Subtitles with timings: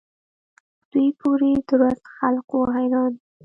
[0.91, 3.13] دوی پوري درست خلق وو حیران.